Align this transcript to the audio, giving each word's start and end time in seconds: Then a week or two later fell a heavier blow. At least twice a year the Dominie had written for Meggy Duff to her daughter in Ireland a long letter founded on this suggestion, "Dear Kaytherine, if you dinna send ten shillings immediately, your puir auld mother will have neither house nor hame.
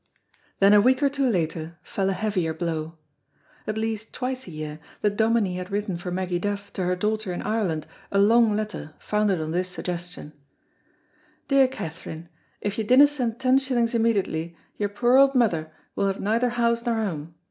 Then 0.57 0.73
a 0.73 0.81
week 0.81 1.03
or 1.03 1.09
two 1.09 1.29
later 1.29 1.77
fell 1.83 2.09
a 2.09 2.13
heavier 2.13 2.55
blow. 2.55 2.97
At 3.67 3.77
least 3.77 4.15
twice 4.15 4.47
a 4.47 4.51
year 4.51 4.79
the 5.03 5.11
Dominie 5.11 5.57
had 5.57 5.69
written 5.69 5.95
for 5.95 6.09
Meggy 6.11 6.39
Duff 6.39 6.73
to 6.73 6.85
her 6.85 6.95
daughter 6.95 7.31
in 7.31 7.43
Ireland 7.43 7.85
a 8.11 8.17
long 8.17 8.55
letter 8.55 8.95
founded 8.97 9.39
on 9.39 9.51
this 9.51 9.69
suggestion, 9.69 10.33
"Dear 11.49 11.67
Kaytherine, 11.67 12.29
if 12.61 12.79
you 12.79 12.83
dinna 12.83 13.05
send 13.05 13.39
ten 13.39 13.59
shillings 13.59 13.93
immediately, 13.93 14.57
your 14.75 14.89
puir 14.89 15.17
auld 15.19 15.35
mother 15.35 15.71
will 15.95 16.07
have 16.07 16.19
neither 16.19 16.49
house 16.49 16.83
nor 16.83 16.95
hame. 16.95 17.35